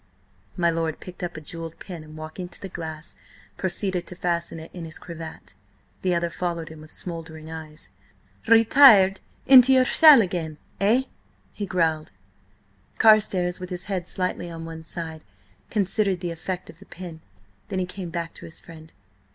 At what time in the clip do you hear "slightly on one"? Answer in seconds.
14.07-14.81